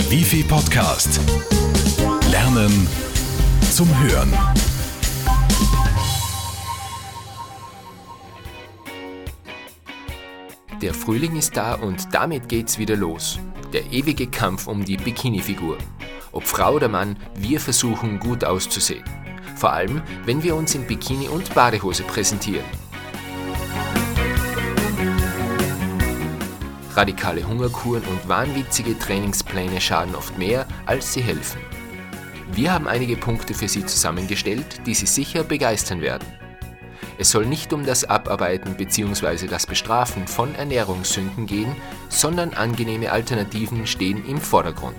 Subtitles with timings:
[0.00, 1.20] Der Wifi Podcast.
[2.30, 2.88] Lernen
[3.70, 4.32] zum Hören.
[10.80, 13.38] Der Frühling ist da und damit geht's wieder los.
[13.74, 15.76] Der ewige Kampf um die Bikini-Figur.
[16.32, 19.04] Ob Frau oder Mann, wir versuchen gut auszusehen.
[19.54, 22.64] Vor allem, wenn wir uns in Bikini und Badehose präsentieren.
[27.00, 31.58] Radikale Hungerkuren und wahnwitzige Trainingspläne schaden oft mehr, als sie helfen.
[32.52, 36.28] Wir haben einige Punkte für Sie zusammengestellt, die Sie sicher begeistern werden.
[37.16, 39.46] Es soll nicht um das Abarbeiten bzw.
[39.46, 41.74] das Bestrafen von Ernährungssünden gehen,
[42.10, 44.98] sondern angenehme Alternativen stehen im Vordergrund.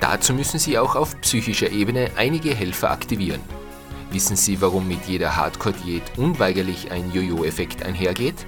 [0.00, 3.42] Dazu müssen Sie auch auf psychischer Ebene einige Helfer aktivieren.
[4.10, 8.46] Wissen Sie, warum mit jeder Hardcore-Diät unweigerlich ein Jojo-Effekt einhergeht?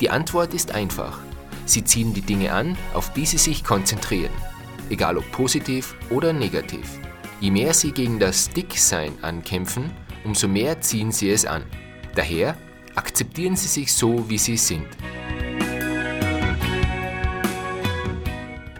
[0.00, 1.18] Die Antwort ist einfach.
[1.66, 4.32] Sie ziehen die Dinge an, auf die Sie sich konzentrieren.
[4.90, 6.98] Egal ob positiv oder negativ.
[7.40, 9.90] Je mehr Sie gegen das Dicksein ankämpfen,
[10.24, 11.64] umso mehr ziehen Sie es an.
[12.14, 12.56] Daher
[12.94, 14.86] akzeptieren Sie sich so, wie Sie sind.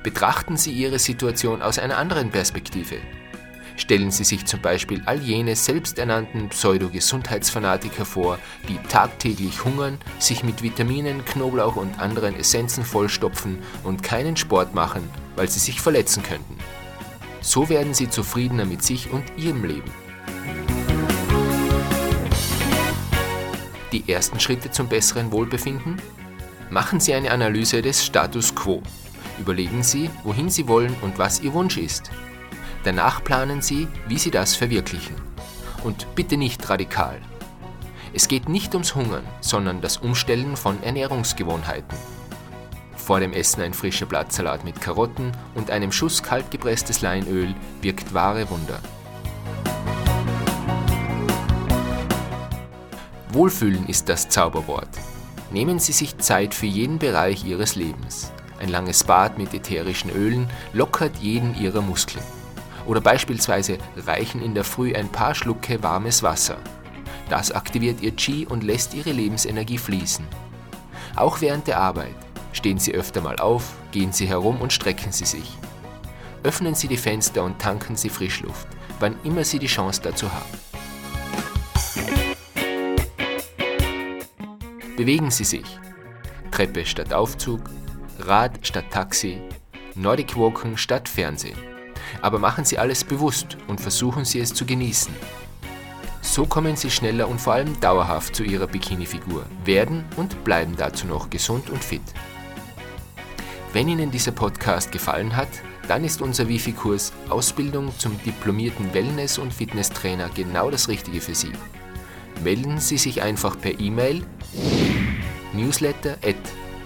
[0.02, 2.96] Betrachten Sie Ihre Situation aus einer anderen Perspektive.
[3.76, 10.62] Stellen Sie sich zum Beispiel all jene selbsternannten Pseudo-Gesundheitsfanatiker vor, die tagtäglich hungern, sich mit
[10.62, 16.56] Vitaminen, Knoblauch und anderen Essenzen vollstopfen und keinen Sport machen, weil sie sich verletzen könnten.
[17.40, 19.92] So werden Sie zufriedener mit sich und Ihrem Leben.
[23.92, 26.00] Die ersten Schritte zum besseren Wohlbefinden?
[26.70, 28.82] Machen Sie eine Analyse des Status quo.
[29.38, 32.10] Überlegen Sie, wohin Sie wollen und was Ihr Wunsch ist.
[32.84, 35.16] Danach planen Sie, wie Sie das verwirklichen.
[35.82, 37.18] Und bitte nicht radikal.
[38.12, 41.96] Es geht nicht ums Hungern, sondern das Umstellen von Ernährungsgewohnheiten.
[42.94, 48.48] Vor dem Essen ein frischer Blattsalat mit Karotten und einem Schuss kaltgepresstes Leinöl wirkt wahre
[48.50, 48.78] Wunder.
[53.30, 54.90] Wohlfühlen ist das Zauberwort.
[55.50, 58.30] Nehmen Sie sich Zeit für jeden Bereich Ihres Lebens.
[58.60, 62.24] Ein langes Bad mit ätherischen Ölen lockert jeden Ihrer Muskeln.
[62.86, 66.58] Oder beispielsweise reichen in der Früh ein paar Schlucke warmes Wasser.
[67.28, 70.26] Das aktiviert Ihr Qi und lässt Ihre Lebensenergie fließen.
[71.16, 72.14] Auch während der Arbeit
[72.52, 75.56] stehen Sie öfter mal auf, gehen Sie herum und strecken Sie sich.
[76.42, 78.66] Öffnen Sie die Fenster und tanken Sie Frischluft,
[79.00, 80.64] wann immer Sie die Chance dazu haben.
[84.96, 85.78] Bewegen Sie sich.
[86.50, 87.60] Treppe statt Aufzug,
[88.20, 89.40] Rad statt Taxi,
[89.96, 91.73] Nordic Walken statt Fernsehen.
[92.22, 95.14] Aber machen Sie alles bewusst und versuchen Sie es zu genießen.
[96.22, 101.06] So kommen Sie schneller und vor allem dauerhaft zu Ihrer Bikini-Figur, werden und bleiben dazu
[101.06, 102.02] noch gesund und fit.
[103.72, 105.48] Wenn Ihnen dieser Podcast gefallen hat,
[105.88, 111.52] dann ist unser Wifi-Kurs Ausbildung zum diplomierten Wellness- und Fitnesstrainer genau das Richtige für Sie.
[112.42, 114.24] Melden Sie sich einfach per E-Mail
[115.52, 116.36] newsletter at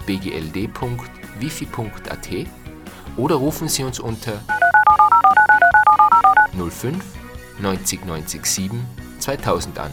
[0.05, 0.67] bgld.wifi.at
[3.17, 4.41] oder rufen Sie uns unter
[6.79, 6.95] 05
[7.59, 8.85] 90 90 7
[9.19, 9.91] 2000 an.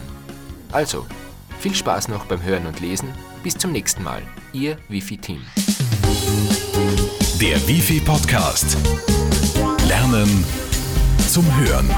[0.71, 1.05] Also,
[1.59, 3.09] viel Spaß noch beim Hören und Lesen.
[3.43, 4.21] Bis zum nächsten Mal.
[4.53, 5.41] Ihr Wifi-Team.
[7.41, 8.77] Der Wifi Podcast.
[9.87, 10.45] Lernen
[11.29, 11.89] zum Hören.